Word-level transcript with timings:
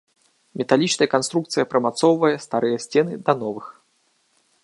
Металічная 0.61 1.07
канструкцыя 1.15 1.67
прымацоўвае 1.73 2.33
старыя 2.47 2.77
сцены 2.87 3.13
да 3.27 3.31
новых. 3.45 3.65